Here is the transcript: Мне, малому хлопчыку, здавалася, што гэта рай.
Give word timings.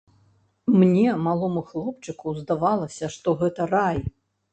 Мне, 0.79 1.03
малому 1.27 1.61
хлопчыку, 1.71 2.33
здавалася, 2.39 3.11
што 3.17 3.35
гэта 3.43 3.69
рай. 3.75 4.01